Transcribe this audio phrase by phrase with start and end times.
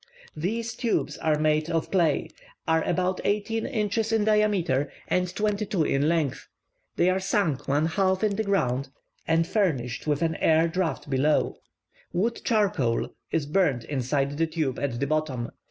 [0.35, 2.31] These tubes are made of clay,
[2.67, 6.47] are about eighteen inches in diameter, and twenty two in length;
[6.95, 8.89] they are sunk one half in the ground,
[9.27, 11.57] and furnished with an air draft below.
[12.13, 15.51] Wood charcoal is burnt inside the tube at the bottom.